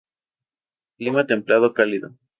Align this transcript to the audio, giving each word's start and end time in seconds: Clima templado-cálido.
Clima 0.97 1.27
templado-cálido. 1.27 2.17